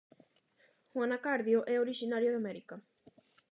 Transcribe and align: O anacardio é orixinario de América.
O 0.95 0.97
anacardio 1.07 1.59
é 1.73 1.75
orixinario 1.85 2.31
de 2.31 2.39
América. 2.41 2.75